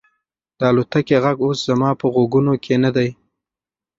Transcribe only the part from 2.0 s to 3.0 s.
غوږونو کې نه